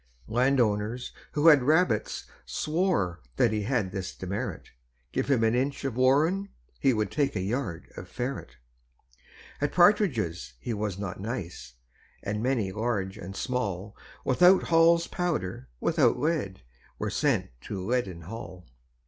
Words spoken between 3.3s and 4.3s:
That he had this